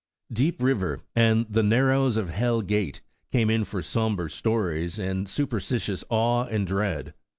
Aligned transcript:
''Deep 0.33 0.63
River" 0.63 1.01
and 1.15 1.45
the 1.47 1.61
''Narrows 1.61 2.17
of 2.17 2.29
Hell 2.31 2.63
Gate," 2.63 3.01
came 3.31 3.51
in 3.51 3.63
for 3.63 3.83
somber 3.83 4.29
stories, 4.29 4.97
and 4.97 5.29
superstitious 5.29 6.03
awe 6.09 6.45
and 6.45 6.65
dread. 6.65 7.13